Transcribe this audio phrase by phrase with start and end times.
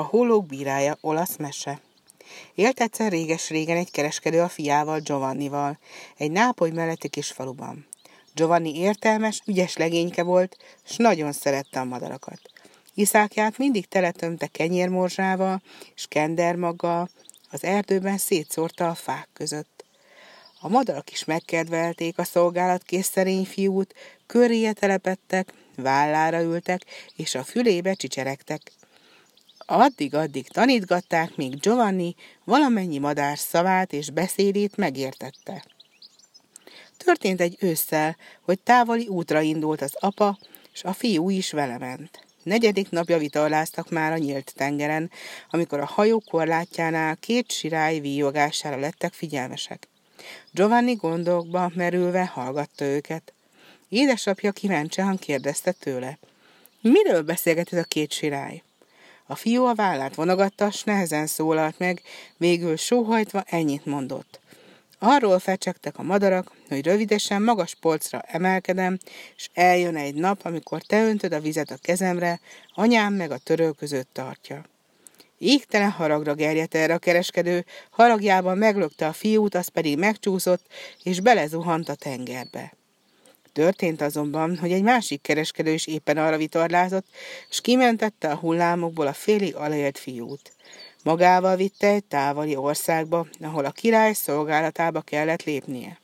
[0.00, 1.80] A hollók bírája, olasz mese.
[2.54, 5.78] Élt egyszer réges-régen egy kereskedő a fiával, Giovannival,
[6.16, 7.86] egy nápoly melletti kis faluban.
[8.34, 12.40] Giovanni értelmes, ügyes legényke volt, s nagyon szerette a madarakat.
[12.94, 15.62] Iszákját mindig teletömte kenyérmorzsával
[15.94, 17.08] és kendermaggal,
[17.50, 19.84] az erdőben szétszórta a fák között.
[20.60, 23.94] A madarak is megkedvelték a szolgálatkész szerény fiút,
[24.26, 26.84] köréje telepettek, vállára ültek,
[27.16, 28.72] és a fülébe csicseregtek.
[29.72, 35.64] Addig-addig tanítgatták, míg Giovanni valamennyi madár szavát és beszédét megértette.
[36.96, 40.38] Történt egy ősszel, hogy távoli útra indult az apa,
[40.72, 42.26] és a fiú is vele ment.
[42.42, 45.10] Negyedik napja vitorláztak már a nyílt tengeren,
[45.50, 49.88] amikor a hajó korlátjánál két sirály víjogására lettek figyelmesek.
[50.52, 53.32] Giovanni gondokba merülve hallgatta őket.
[53.88, 56.18] Édesapja kíváncsian kérdezte tőle.
[56.80, 58.62] Miről beszélget ez a két sirály?
[59.30, 62.02] A fiú a vállát vonogatta, s nehezen szólalt meg,
[62.36, 64.40] végül sóhajtva ennyit mondott.
[64.98, 68.98] Arról fecsegtek a madarak, hogy rövidesen magas polcra emelkedem,
[69.36, 72.40] és eljön egy nap, amikor te öntöd a vizet a kezemre,
[72.74, 74.64] anyám meg a törő között tartja.
[75.38, 80.66] Égtelen haragra gerjedt erre a kereskedő, haragjában meglökte a fiút, az pedig megcsúszott,
[81.02, 82.78] és belezuhant a tengerbe.
[83.52, 87.06] Történt azonban, hogy egy másik kereskedő is éppen arra vitorlázott,
[87.50, 90.52] és kimentette a hullámokból a félig alaélt fiút.
[91.04, 96.00] Magával vitte egy távoli országba, ahol a király szolgálatába kellett lépnie.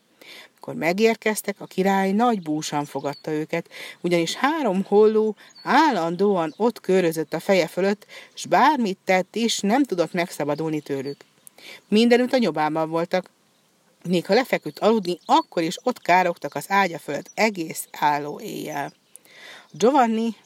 [0.54, 3.68] Mikor megérkeztek, a király nagy búsan fogadta őket,
[4.00, 10.12] ugyanis három holló állandóan ott körözött a feje fölött, s bármit tett is, nem tudott
[10.12, 11.24] megszabadulni tőlük.
[11.88, 13.30] Mindenütt a nyobában voltak,
[14.08, 18.92] még ha lefeküdt aludni, akkor is ott károgtak az ágya fölött egész álló éjjel.
[19.70, 20.36] Giovanni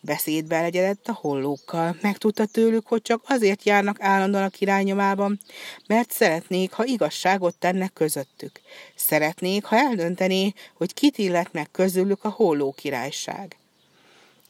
[0.00, 1.96] beszédbe legyedett a hollókkal.
[2.00, 5.40] Megtudta tőlük, hogy csak azért járnak állandóan a királynyomában,
[5.86, 8.60] mert szeretnék, ha igazságot tennek közöttük.
[8.94, 13.56] Szeretnék, ha eldöntené, hogy kit illet meg közülük a holló királyság.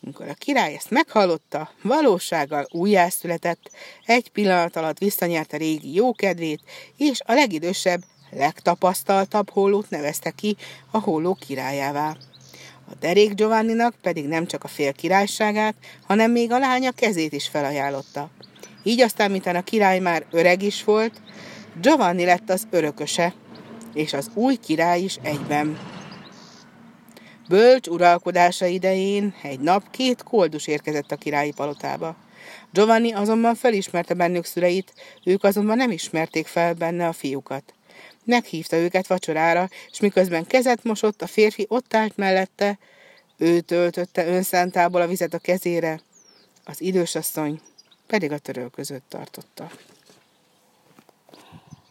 [0.05, 3.71] Amikor a király ezt meghallotta, valósággal újjászületett,
[4.05, 6.61] egy pillanat alatt visszanyerte régi jókedvét,
[6.97, 8.03] és a legidősebb
[8.37, 10.57] legtapasztaltabb hollót nevezte ki
[10.91, 12.17] a holló királyává.
[12.91, 15.75] A derék Giovanninak pedig nem csak a fél királyságát,
[16.07, 18.31] hanem még a lánya kezét is felajánlotta.
[18.83, 21.21] Így aztán, miután a király már öreg is volt,
[21.81, 23.35] Giovanni lett az örököse,
[23.95, 25.79] és az új király is egyben.
[27.49, 32.17] Bölcs uralkodása idején egy nap két koldus érkezett a királyi palotába.
[32.73, 34.95] Giovanni azonban felismerte bennük szüleit,
[35.25, 37.75] ők azonban nem ismerték fel benne a fiúkat.
[38.25, 42.79] Meghívta őket vacsorára, és miközben kezet mosott, a férfi ott állt mellette,
[43.37, 46.01] ő töltötte önszántából a vizet a kezére,
[46.65, 47.61] az idős asszony
[48.07, 49.71] pedig a töröl között tartotta.